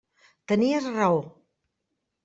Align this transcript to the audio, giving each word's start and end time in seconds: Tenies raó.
Tenies 0.51 0.89
raó. 0.97 1.23